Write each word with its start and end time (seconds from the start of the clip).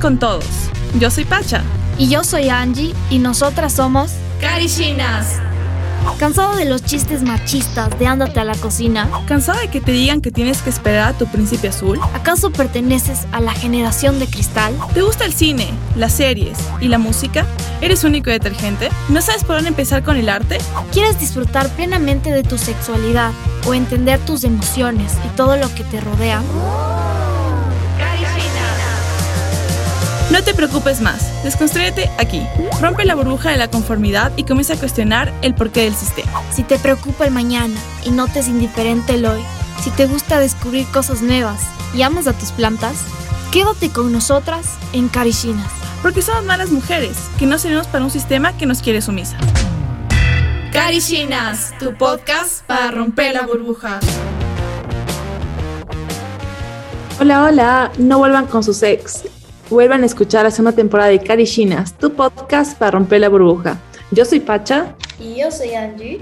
Con 0.00 0.18
todos. 0.18 0.44
Yo 0.98 1.10
soy 1.10 1.24
Pacha. 1.24 1.62
Y 1.98 2.08
yo 2.08 2.24
soy 2.24 2.48
Angie 2.48 2.94
y 3.10 3.18
nosotras 3.18 3.72
somos 3.72 4.12
Carishinas. 4.40 5.38
¿Cansado 6.18 6.56
de 6.56 6.64
los 6.64 6.84
chistes 6.84 7.22
machistas 7.22 7.96
de 7.98 8.06
ándate 8.06 8.40
a 8.40 8.44
la 8.44 8.54
cocina? 8.56 9.08
¿Cansado 9.26 9.60
de 9.60 9.68
que 9.68 9.80
te 9.80 9.92
digan 9.92 10.20
que 10.20 10.32
tienes 10.32 10.62
que 10.62 10.70
esperar 10.70 11.10
a 11.10 11.18
tu 11.18 11.26
príncipe 11.26 11.68
azul? 11.68 12.00
¿Acaso 12.14 12.50
perteneces 12.50 13.26
a 13.32 13.40
la 13.40 13.52
generación 13.52 14.18
de 14.18 14.26
cristal? 14.26 14.74
¿Te 14.94 15.02
gusta 15.02 15.24
el 15.24 15.32
cine, 15.32 15.70
las 15.96 16.12
series 16.12 16.58
y 16.80 16.88
la 16.88 16.98
música? 16.98 17.46
¿Eres 17.80 18.04
único 18.04 18.30
y 18.30 18.34
detergente? 18.34 18.88
¿No 19.08 19.22
sabes 19.22 19.44
por 19.44 19.56
dónde 19.56 19.70
empezar 19.70 20.02
con 20.02 20.16
el 20.16 20.28
arte? 20.28 20.58
¿Quieres 20.92 21.20
disfrutar 21.20 21.68
plenamente 21.70 22.32
de 22.32 22.42
tu 22.42 22.58
sexualidad 22.58 23.30
o 23.66 23.74
entender 23.74 24.18
tus 24.20 24.44
emociones 24.44 25.12
y 25.24 25.36
todo 25.36 25.56
lo 25.56 25.72
que 25.74 25.84
te 25.84 26.00
rodea? 26.00 26.42
No 30.32 30.42
te 30.42 30.54
preocupes 30.54 31.02
más, 31.02 31.44
desconstrúyete 31.44 32.10
aquí. 32.16 32.42
Rompe 32.80 33.04
la 33.04 33.14
burbuja 33.14 33.50
de 33.50 33.58
la 33.58 33.68
conformidad 33.68 34.32
y 34.34 34.44
comienza 34.44 34.72
a 34.72 34.78
cuestionar 34.78 35.30
el 35.42 35.54
porqué 35.54 35.82
del 35.82 35.94
sistema. 35.94 36.32
Si 36.50 36.62
te 36.62 36.78
preocupa 36.78 37.26
el 37.26 37.32
mañana 37.32 37.78
y 38.02 38.12
no 38.12 38.26
te 38.28 38.38
es 38.38 38.48
indiferente 38.48 39.12
el 39.12 39.26
hoy, 39.26 39.42
si 39.84 39.90
te 39.90 40.06
gusta 40.06 40.40
descubrir 40.40 40.86
cosas 40.86 41.20
nuevas 41.20 41.60
y 41.94 42.00
amas 42.00 42.26
a 42.28 42.32
tus 42.32 42.50
plantas, 42.50 42.94
quédate 43.50 43.90
con 43.90 44.10
nosotras 44.10 44.68
en 44.94 45.10
Carishinas. 45.10 45.70
Porque 46.00 46.22
somos 46.22 46.46
malas 46.46 46.70
mujeres, 46.70 47.18
que 47.38 47.44
no 47.44 47.58
seremos 47.58 47.86
para 47.86 48.02
un 48.02 48.10
sistema 48.10 48.56
que 48.56 48.64
nos 48.64 48.80
quiere 48.80 49.02
sumisa. 49.02 49.36
Carishinas, 50.72 51.74
tu 51.78 51.94
podcast 51.94 52.64
para 52.64 52.90
romper 52.90 53.34
la 53.34 53.42
burbuja. 53.42 54.00
Hola, 57.20 57.44
hola, 57.44 57.92
no 57.98 58.16
vuelvan 58.16 58.46
con 58.46 58.64
sus 58.64 58.82
ex 58.82 59.24
vuelvan 59.70 60.02
a 60.02 60.06
escuchar 60.06 60.44
la 60.44 60.50
segunda 60.50 60.76
temporada 60.76 61.10
de 61.10 61.20
Carishinas, 61.20 61.94
tu 61.94 62.12
podcast 62.12 62.78
para 62.78 62.92
romper 62.92 63.20
la 63.20 63.28
burbuja. 63.28 63.78
Yo 64.10 64.24
soy 64.24 64.40
Pacha. 64.40 64.94
Y 65.18 65.40
yo 65.40 65.50
soy 65.50 65.74
Angie. 65.74 66.20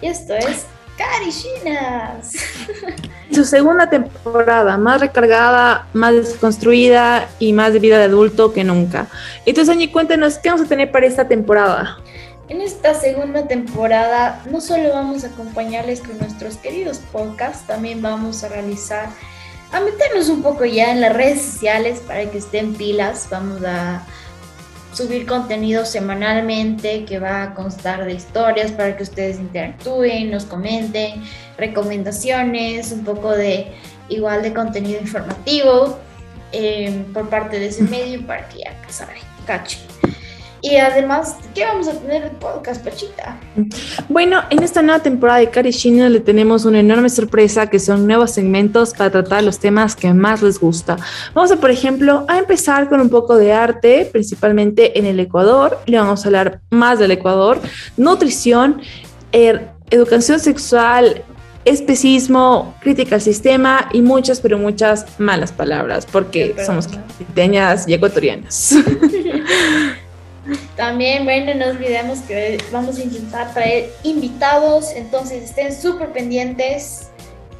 Y 0.00 0.06
esto 0.06 0.34
es 0.34 0.66
Carishinas. 0.96 2.32
Su 3.32 3.44
segunda 3.44 3.90
temporada, 3.90 4.78
más 4.78 5.00
recargada, 5.00 5.86
más 5.92 6.14
desconstruida 6.14 7.28
y 7.38 7.52
más 7.52 7.72
de 7.72 7.80
vida 7.80 7.98
de 7.98 8.04
adulto 8.04 8.52
que 8.52 8.64
nunca. 8.64 9.08
Entonces, 9.44 9.72
Angie, 9.72 9.92
cuéntanos, 9.92 10.38
¿qué 10.38 10.48
vamos 10.48 10.64
a 10.64 10.68
tener 10.68 10.90
para 10.90 11.06
esta 11.06 11.28
temporada? 11.28 11.98
En 12.48 12.60
esta 12.60 12.94
segunda 12.94 13.48
temporada 13.48 14.40
no 14.50 14.60
solo 14.60 14.90
vamos 14.90 15.24
a 15.24 15.28
acompañarles 15.28 16.00
con 16.00 16.16
nuestros 16.18 16.56
queridos 16.56 16.98
podcasts, 17.12 17.66
también 17.66 18.00
vamos 18.00 18.44
a 18.44 18.48
realizar 18.48 19.08
a 19.72 19.80
meternos 19.80 20.28
un 20.28 20.42
poco 20.42 20.64
ya 20.64 20.92
en 20.92 21.00
las 21.00 21.14
redes 21.14 21.42
sociales 21.42 22.02
para 22.06 22.30
que 22.30 22.38
estén 22.38 22.74
pilas. 22.74 23.28
Vamos 23.30 23.62
a 23.64 24.06
subir 24.92 25.26
contenido 25.26 25.84
semanalmente 25.84 27.04
que 27.04 27.18
va 27.18 27.42
a 27.42 27.54
constar 27.54 28.04
de 28.06 28.14
historias 28.14 28.72
para 28.72 28.96
que 28.96 29.02
ustedes 29.02 29.38
interactúen, 29.38 30.30
nos 30.30 30.44
comenten, 30.44 31.22
recomendaciones, 31.58 32.92
un 32.92 33.04
poco 33.04 33.32
de 33.32 33.72
igual 34.08 34.42
de 34.42 34.54
contenido 34.54 35.00
informativo 35.00 35.98
eh, 36.52 37.04
por 37.12 37.28
parte 37.28 37.58
de 37.58 37.66
ese 37.66 37.82
medio 37.82 38.26
para 38.26 38.48
que 38.48 38.60
ya 38.60 38.72
saben, 38.88 39.16
cachen. 39.46 39.80
Y 40.68 40.78
además, 40.78 41.36
¿qué 41.54 41.64
vamos 41.64 41.86
a 41.86 41.92
tener 41.92 42.24
el 42.24 42.30
podcast, 42.32 42.84
Pachita? 42.84 43.38
Bueno, 44.08 44.42
en 44.50 44.64
esta 44.64 44.82
nueva 44.82 45.00
temporada 45.00 45.38
de 45.38 45.48
Carishina 45.48 46.08
le 46.08 46.18
tenemos 46.18 46.64
una 46.64 46.80
enorme 46.80 47.08
sorpresa 47.08 47.68
que 47.68 47.78
son 47.78 48.04
nuevos 48.04 48.32
segmentos 48.32 48.92
para 48.92 49.10
tratar 49.10 49.44
los 49.44 49.60
temas 49.60 49.94
que 49.94 50.12
más 50.12 50.42
les 50.42 50.58
gusta. 50.58 50.96
Vamos 51.34 51.52
a, 51.52 51.56
por 51.56 51.70
ejemplo, 51.70 52.24
a 52.26 52.38
empezar 52.38 52.88
con 52.88 53.00
un 53.00 53.10
poco 53.10 53.36
de 53.36 53.52
arte, 53.52 54.08
principalmente 54.10 54.98
en 54.98 55.06
el 55.06 55.20
Ecuador. 55.20 55.78
Le 55.86 55.98
vamos 55.98 56.24
a 56.24 56.28
hablar 56.28 56.60
más 56.70 56.98
del 56.98 57.12
Ecuador, 57.12 57.60
nutrición, 57.96 58.80
er, 59.30 59.70
educación 59.90 60.40
sexual, 60.40 61.22
especismo, 61.64 62.74
crítica 62.80 63.14
al 63.14 63.20
sistema 63.20 63.88
y 63.92 64.02
muchas, 64.02 64.40
pero 64.40 64.58
muchas 64.58 65.06
malas 65.20 65.52
palabras, 65.52 66.06
porque 66.10 66.56
somos 66.66 66.88
quiteñas 67.18 67.86
y 67.86 67.94
ecuatorianas. 67.94 68.74
También, 70.76 71.24
bueno, 71.24 71.54
no 71.54 71.66
olvidemos 71.70 72.20
que 72.20 72.62
vamos 72.70 72.98
a 72.98 73.02
intentar 73.02 73.52
traer 73.52 73.92
invitados, 74.02 74.90
entonces 74.94 75.44
estén 75.44 75.74
súper 75.74 76.12
pendientes. 76.12 77.08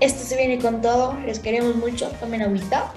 Esto 0.01 0.25
se 0.25 0.37
viene 0.37 0.59
con 0.59 0.83
todo, 0.83 1.19
les 1.25 1.39
queremos 1.39 1.77
mucho, 1.77 2.09
tomen 2.21 2.43
agüita. 2.43 2.93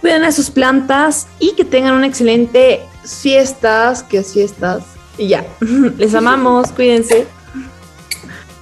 Cuiden 0.00 0.24
a 0.24 0.32
sus 0.32 0.50
plantas 0.50 1.26
y 1.38 1.54
que 1.54 1.64
tengan 1.64 1.94
una 1.94 2.06
excelente 2.06 2.80
fiestas, 3.04 4.02
que 4.02 4.18
es 4.18 4.32
fiestas. 4.32 4.82
Y 5.18 5.28
ya, 5.28 5.44
les 5.98 6.14
amamos, 6.14 6.72
cuídense. 6.72 7.26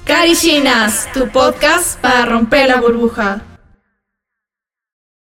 Carishinas, 0.05 1.07
tu 1.13 1.29
podcast 1.29 2.01
para 2.01 2.27
romper 2.27 2.69
la 2.69 2.81
burbuja. 2.81 3.43